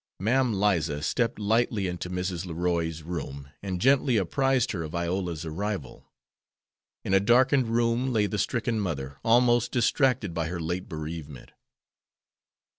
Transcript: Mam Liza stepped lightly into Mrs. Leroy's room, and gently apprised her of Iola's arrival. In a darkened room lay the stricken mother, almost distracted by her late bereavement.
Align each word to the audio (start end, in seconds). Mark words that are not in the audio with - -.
Mam 0.19 0.59
Liza 0.59 1.03
stepped 1.03 1.37
lightly 1.37 1.85
into 1.85 2.09
Mrs. 2.09 2.47
Leroy's 2.47 3.03
room, 3.03 3.49
and 3.61 3.79
gently 3.79 4.17
apprised 4.17 4.71
her 4.71 4.81
of 4.81 4.95
Iola's 4.95 5.45
arrival. 5.45 6.11
In 7.05 7.13
a 7.13 7.19
darkened 7.19 7.67
room 7.67 8.11
lay 8.11 8.25
the 8.25 8.39
stricken 8.39 8.79
mother, 8.79 9.19
almost 9.23 9.71
distracted 9.71 10.33
by 10.33 10.47
her 10.47 10.59
late 10.59 10.89
bereavement. 10.89 11.51